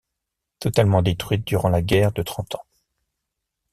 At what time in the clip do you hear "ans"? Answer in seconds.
2.55-2.65